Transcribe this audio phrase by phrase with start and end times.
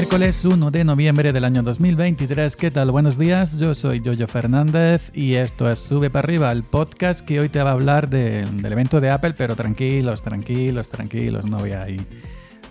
[0.00, 2.56] Miércoles 1 de noviembre del año 2023.
[2.56, 2.90] ¿Qué tal?
[2.90, 3.58] Buenos días.
[3.58, 7.62] Yo soy Jojo Fernández y esto es Sube para arriba, el podcast que hoy te
[7.62, 11.44] va a hablar del evento de Apple, pero tranquilos, tranquilos, tranquilos.
[11.44, 11.86] No voy a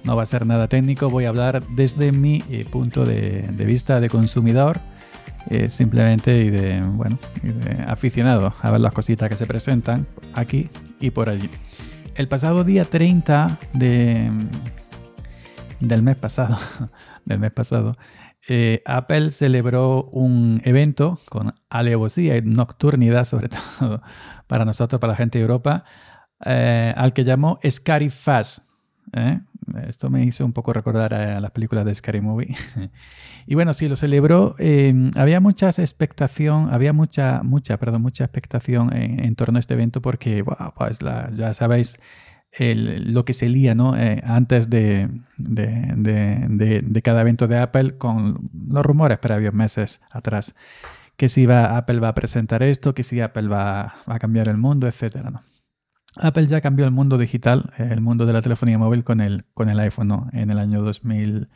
[0.03, 1.11] no va a ser nada técnico.
[1.11, 4.79] Voy a hablar desde mi eh, punto de, vista de consumidor.
[5.51, 10.07] Eh, simplemente y de, bueno, y de aficionado a ver las cositas que se presentan
[10.33, 10.67] aquí
[10.99, 11.47] y por allí.
[12.15, 14.31] El pasado día 30 de,
[15.79, 16.57] del mes pasado,
[17.25, 17.93] del mes pasado,
[18.47, 24.01] eh, Apple celebró un evento con alevosía y nocturnidad, sobre todo
[24.47, 25.83] para nosotros, para la gente de Europa,
[26.45, 28.67] eh, al que llamó Scary Fast.
[29.13, 29.39] ¿eh?
[29.87, 32.55] Esto me hizo un poco recordar a las películas de Scary Movie.
[33.45, 34.55] y bueno, sí, lo celebró.
[35.15, 40.43] había mucha expectación, había mucha, mucha, perdón, mucha expectación en, torno a este evento porque,
[40.75, 41.99] pues la, ya sabéis,
[42.57, 43.75] lo que se lía.
[43.97, 45.09] Eh, antes de,
[47.03, 50.55] cada evento de Apple con los rumores previos meses atrás.
[51.15, 54.57] Que si va, Apple va a presentar esto, que si Apple va, a cambiar el
[54.57, 55.37] mundo, etc.
[56.15, 59.43] Apple ya cambió el mundo digital, el mundo de la telefonía móvil con el,
[59.79, 61.49] iPhone en el año 2000.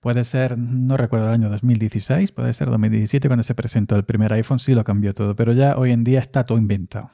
[0.00, 4.32] Puede ser, no recuerdo el año 2016, puede ser 2017 cuando se presentó el primer
[4.32, 7.10] iPhone, sí lo cambió todo, pero ya hoy en día está todo inventado.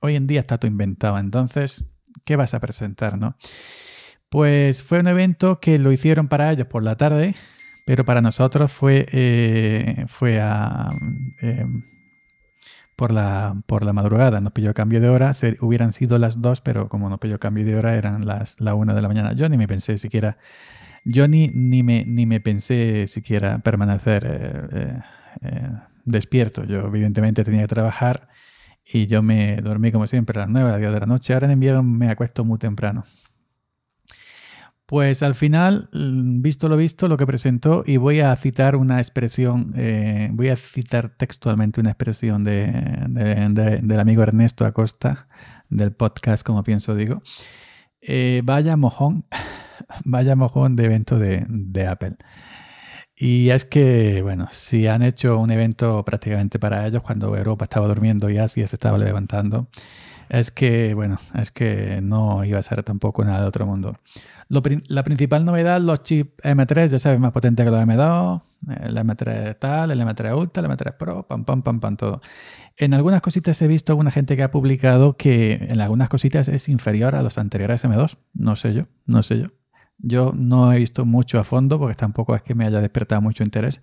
[0.00, 1.88] Hoy en día está todo inventado, entonces
[2.24, 3.36] ¿qué vas a presentar, no?
[4.28, 7.34] Pues fue un evento que lo hicieron para ellos por la tarde,
[7.86, 10.90] pero para nosotros fue, eh, fue a,
[11.40, 11.64] eh,
[12.94, 14.40] por, la, por la madrugada.
[14.40, 17.76] Nos pilló cambio de hora, hubieran sido las dos, pero como nos pilló cambio de
[17.76, 19.32] hora eran las la una de la mañana.
[19.32, 20.36] Yo ni me pensé siquiera,
[21.04, 25.00] yo ni, ni, me, ni me pensé siquiera permanecer
[25.40, 25.70] eh,
[26.04, 26.64] despierto.
[26.64, 28.28] Yo evidentemente tenía que trabajar
[28.90, 31.34] y yo me dormí como siempre a las 9, a las 10 de la noche.
[31.34, 33.04] Ahora en invierno me acuesto muy temprano.
[34.86, 38.98] Pues al final, mm, visto lo visto, lo que presentó, y voy a citar una
[38.98, 42.64] expresión, eh, voy a citar textualmente una expresión de,
[43.82, 45.28] del amigo Ernesto Acosta,
[45.68, 47.22] del podcast, como pienso digo.
[48.00, 49.26] Eh, vaya mojón,
[50.06, 52.16] vaya mojón de evento de, de Apple.
[53.20, 57.88] Y es que, bueno, si han hecho un evento prácticamente para ellos cuando Europa estaba
[57.88, 59.66] durmiendo y Asia se estaba levantando,
[60.28, 63.96] es que, bueno, es que no iba a ser tampoco nada de otro mundo.
[64.48, 68.42] la principal novedad, los chips M3, ya sabes, más potente que los M2,
[68.82, 72.20] el M3 tal, el M3 Ultra, el M3 Pro, pam, pam, pam, pam, todo.
[72.76, 76.68] En algunas cositas he visto alguna gente que ha publicado que en algunas cositas es
[76.68, 78.16] inferior a los anteriores M2.
[78.34, 79.48] No sé yo, no sé yo.
[79.98, 83.42] Yo no he visto mucho a fondo porque tampoco es que me haya despertado mucho
[83.42, 83.82] interés.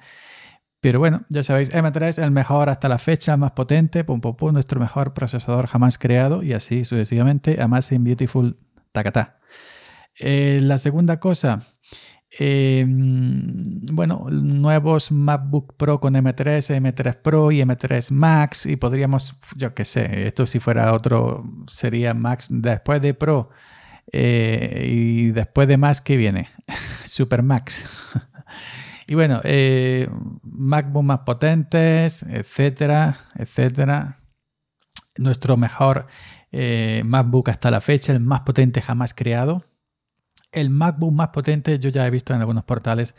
[0.86, 4.54] Pero bueno, ya sabéis, M3 es el mejor hasta la fecha, más potente, pum, pum,
[4.54, 8.56] nuestro mejor procesador jamás creado y así sucesivamente, Amazing Beautiful
[8.92, 9.40] Takata.
[10.20, 11.62] Eh, la segunda cosa,
[12.30, 19.74] em, bueno, nuevos MacBook Pro con M3, M3 Pro y M3 Max y podríamos, yo
[19.74, 23.50] qué sé, esto si fuera otro sería Max después de Pro
[24.12, 26.48] eh, y después de Max, ¿qué viene?
[27.06, 27.84] Super Max.
[29.08, 30.10] y bueno, eh,
[30.44, 34.20] MacBook más potentes, etcétera, etcétera.
[35.18, 36.08] Nuestro mejor
[36.52, 39.64] eh, MacBook hasta la fecha, el más potente jamás creado.
[40.52, 43.16] El MacBook más potente, yo ya he visto en algunos portales,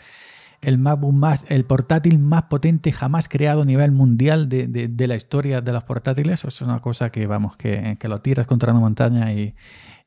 [0.67, 5.61] el MacBook más, el portátil más potente jamás creado a nivel mundial de, la historia
[5.61, 6.41] de los portátiles.
[6.41, 9.55] Eso es una cosa que, vamos, que, que lo tiras contra una montaña y,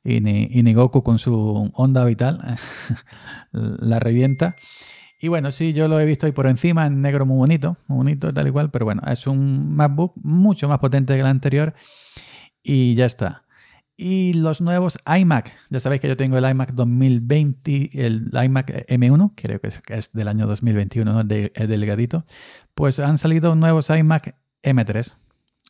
[0.03, 2.58] y ni, Goku con su onda vital
[3.52, 4.58] la revienta.
[5.22, 7.98] Y bueno, sí, yo lo he visto ahí por encima, en negro muy bonito, muy
[7.98, 11.74] bonito, tal y cual, pero bueno, es un MacBook mucho más potente que el anterior
[12.62, 13.44] y ya está.
[14.02, 19.34] Y los nuevos iMac, ya sabéis que yo tengo el iMac 2020, el iMac M1,
[19.36, 21.24] creo que es, del año 2021, ¿no?
[21.25, 22.24] de, delgadito,
[22.75, 25.16] pues han salido nuevos iMac M3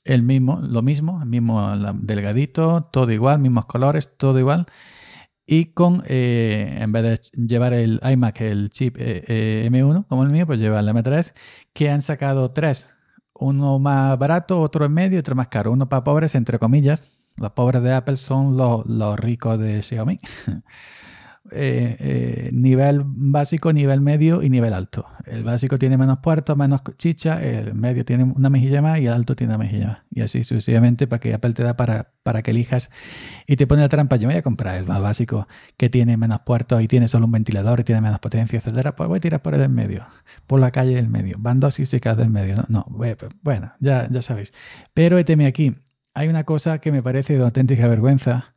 [0.05, 4.67] el mismo, lo mismo, el mismo delgadito, todo igual, mismos colores, todo igual.
[5.47, 10.21] Y con, eh, en vez de llevar el iMac, el chip eh, eh, M1, como
[10.21, 11.33] el mío, pues lleva el M3,
[11.73, 12.91] que han sacado tres.
[13.33, 15.71] Uno más barato, otro en medio otro más caro.
[15.71, 17.18] Uno para pobres, entre comillas.
[17.39, 20.19] Los pobres de Apple son los, los ricos de Xiaomi.
[21.51, 25.07] Eh, eh, nivel básico, nivel medio y nivel alto.
[25.25, 29.13] El básico tiene menos puertos, menos chicha, el medio tiene una mejilla más y el
[29.13, 29.97] alto tiene una mejilla más.
[30.11, 32.91] Y así sucesivamente para que Apple te da para, para que elijas
[33.47, 34.17] y te pone la trampa.
[34.17, 35.47] Yo voy a comprar el más básico
[35.77, 38.95] que tiene menos puertos y tiene solo un ventilador y tiene menos potencia, etcétera.
[38.95, 40.05] Pues voy a tirar por el medio,
[40.45, 41.37] por la calle del medio.
[41.39, 42.55] Van dos físicas del medio.
[42.55, 42.85] No, no
[43.41, 44.53] bueno, ya, ya sabéis.
[44.93, 45.75] Pero teme aquí.
[46.19, 48.53] Hay una cosa que me parece de auténtica vergüenza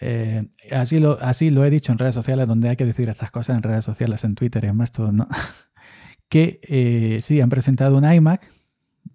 [0.00, 3.62] Eh, así, lo, he dicho en redes sociales, donde hay que decir estas cosas en
[3.62, 5.26] redes sociales, en Twitter y en más todo, ¿no?
[6.28, 8.46] que eh, sí, han presentado un iMac,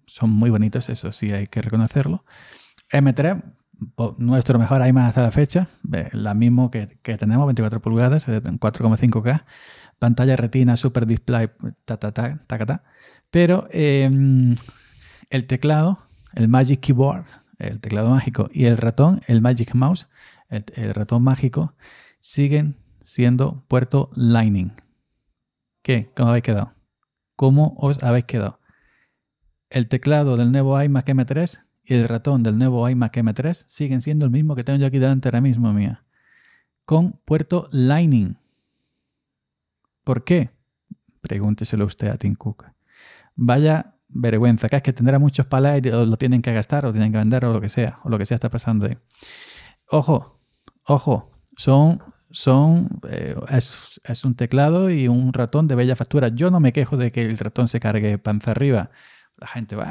[0.06, 2.24] son muy bonitos, eso sí hay que reconocerlo.
[2.90, 3.40] M3,
[4.18, 5.68] nuestro mejor iMac hasta la fecha,
[6.12, 6.88] la mismo que,
[7.18, 9.44] tenemos, 24 pulgadas, 4,5K,
[10.00, 11.50] pantalla retina, super display,
[11.84, 12.82] ta, ta, ta, ta, ta,
[13.30, 14.56] pero em,
[15.28, 15.98] el teclado,
[16.34, 17.26] el Magic Keyboard,
[17.60, 20.08] el teclado mágico y el ratón, el Magic Mouse,
[20.48, 21.74] el, ratón mágico,
[22.18, 24.72] siguen siendo puerto Lightning.
[25.82, 26.10] ¿Qué?
[26.16, 26.72] ¿Cómo habéis quedado?
[27.36, 28.60] ¿Cómo os habéis quedado?
[29.70, 34.26] El teclado del nuevo iMac M3 y el ratón del nuevo iMac M3 siguen siendo
[34.26, 36.04] el mismo que tengo yo aquí delante ahora mismo, mía.
[36.84, 38.36] Con puerto Lightning.
[40.04, 40.50] ¿Por qué?
[41.20, 42.66] Pregúnteselo usted a Tim Cook.
[43.36, 47.12] Vaya vergüenza, que es que tendrá muchos palés y lo tienen que gastar o tienen
[47.12, 48.96] que vender o lo que sea, o lo que sea está pasando ahí.
[49.88, 50.38] Ojo,
[50.84, 56.28] ojo, son, son eh, es, un teclado y un ratón de bella factura.
[56.28, 58.90] Yo no me quejo de que el ratón se cargue panza arriba.
[59.40, 59.86] La gente va,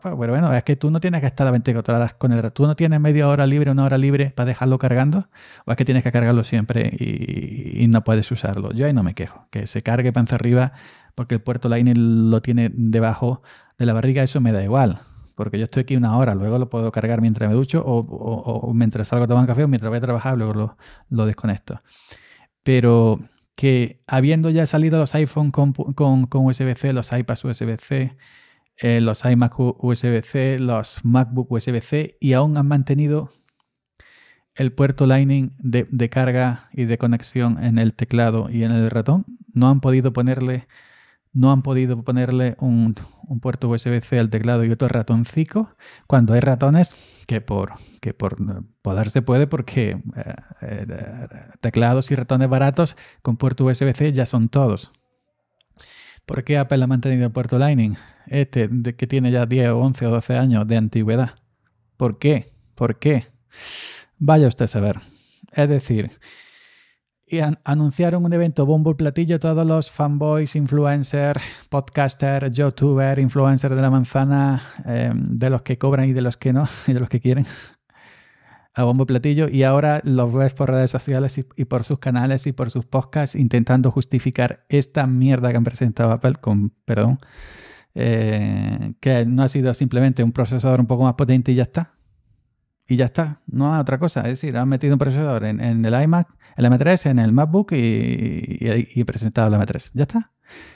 [0.00, 2.50] pero bueno, es que tú no tienes que estar a 24 horas con el.
[2.52, 5.28] Tú no tienes media hora libre, una hora libre para dejarlo cargando,
[5.66, 8.72] o es que tienes que cargarlo siempre y, no puedes usarlo.
[8.72, 9.46] Yo ahí no me quejo.
[9.50, 10.72] Que se cargue panza arriba
[11.14, 13.42] porque el puerto Lightning lo tiene debajo
[13.78, 15.00] de la barriga, eso me da igual.
[15.36, 19.08] Porque yo estoy aquí una hora, luego lo puedo cargar mientras me ducho o, mientras
[19.08, 20.76] salgo a tomar café o mientras voy a trabajar, luego
[21.10, 21.82] lo, desconecto.
[22.62, 23.20] Pero
[23.54, 25.74] que habiendo ya salido los iPhone con,
[26.32, 28.16] USB-C, los iPads USB-C,
[28.78, 33.30] eh, los iMac USB-C, los MacBook USB-C y aún han mantenido
[34.54, 39.24] el puerto Lightning de, carga y de conexión en el teclado y en el ratón.
[39.54, 40.66] No han podido ponerle
[41.32, 42.94] no han podido ponerle un,
[43.40, 45.74] puerto USB-C al teclado y otro ratoncico,
[46.06, 46.94] cuando hay ratones
[47.26, 48.36] que por, que por
[48.82, 51.28] poder se puede porque eh, eh,
[51.60, 54.92] teclados y ratones baratos con puerto USB-C ya son todos.
[56.26, 57.96] ¿Por qué Apple ha mantenido el puerto Lightning?
[58.26, 61.30] Este que tiene ya 10 o 11 o 12 años de antigüedad.
[61.96, 62.52] ¿Por qué?
[62.74, 63.26] ¿Por qué?
[64.18, 65.00] Vaya usted a saber.
[65.52, 66.10] Es decir,
[67.32, 73.88] y anunciaron un evento bombo platillo todos los fanboys, influencers, podcasters, youtubers, influencers de la
[73.88, 77.20] manzana, em, de los que cobran y de los que no, y de los que
[77.20, 77.46] quieren,
[78.74, 79.48] a bombo platillo.
[79.48, 83.34] Y ahora los ves por redes sociales y, por sus canales y por sus podcasts
[83.34, 87.16] intentando justificar esta mierda que han presentado Apple, con perdón,
[87.94, 91.94] eh, que no ha sido simplemente un procesador un poco más potente y ya está.
[92.88, 94.20] Y ya está, no hay otra cosa.
[94.20, 99.04] Es decir, han metido un procesador en, el iMac el M3 en el MacBook y,
[99.04, 99.90] presentado el M3.
[99.94, 100.32] Ya está,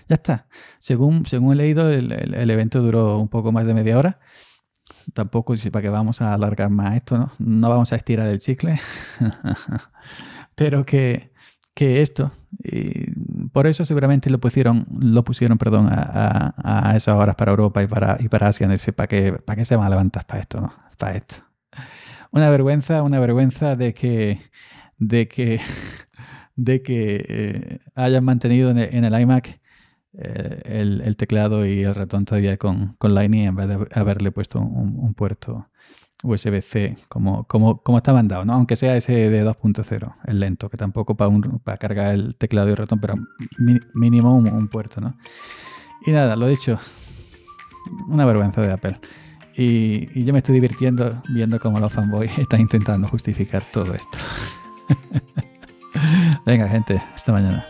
[0.08, 0.46] ya está.
[0.78, 4.18] Según, según he leído, el, evento duró un poco más de media hora.
[5.14, 7.30] Tampoco, para que vamos a alargar más esto, ¿no?
[7.38, 8.80] No vamos a estirar el chicle.
[10.54, 11.32] Pero que,
[11.76, 12.32] esto,
[12.62, 13.10] y
[13.52, 18.16] por eso seguramente lo pusieron, lo pusieron perdón, a, esas horas para Europa y para,
[18.20, 18.68] y para Asia.
[18.94, 20.60] ¿Para qué, ¿Para qué se van a levantar para esto?
[20.60, 20.72] ¿no?
[20.96, 21.45] Para esto.
[22.30, 24.40] Una vergüenza, una vergüenza de que
[24.98, 25.60] de que,
[26.56, 29.60] de que eh, hayan mantenido en el, iMac
[30.14, 34.60] eh, el, teclado y el ratón todavía con, con Lightning en vez de haberle puesto
[34.60, 35.68] un, puerto
[36.22, 38.54] USB-C como, como, como está mandado, ¿no?
[38.54, 41.30] aunque sea ese de 2.0, el lento, que tampoco para,
[41.62, 43.14] para cargar el teclado y el ratón, pero
[43.94, 45.00] mínimo un, puerto.
[45.00, 45.16] ¿no?
[46.06, 46.78] Y nada, lo dicho,
[48.08, 48.98] una vergüenza de Apple.
[49.56, 54.18] Y, yo me estoy divirtiendo viendo cómo los fanboys están intentando justificar todo esto.
[56.44, 57.66] Venga, gente, hasta mañana.